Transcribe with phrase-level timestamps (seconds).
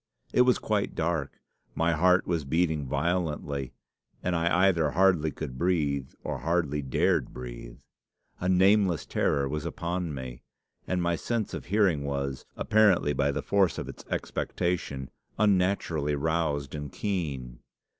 [0.33, 1.39] It was quite dark.
[1.75, 3.71] My heart was beating violently,
[4.23, 5.55] and I either hardly could
[6.23, 7.77] or hardly dared breathe.
[8.39, 10.41] A nameless terror was upon me,
[10.87, 16.73] and my sense of hearing was, apparently by the force of its expectation, unnaturally roused
[16.73, 17.59] and keen.